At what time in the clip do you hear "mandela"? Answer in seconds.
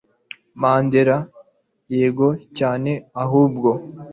0.61-1.17